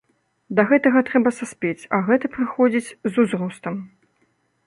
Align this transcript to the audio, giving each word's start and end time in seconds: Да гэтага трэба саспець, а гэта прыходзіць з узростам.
Да 0.59 0.63
гэтага 0.69 1.03
трэба 1.09 1.33
саспець, 1.39 1.85
а 1.97 2.01
гэта 2.09 2.25
прыходзіць 2.37 2.83
з 2.89 3.13
узростам. 3.25 3.75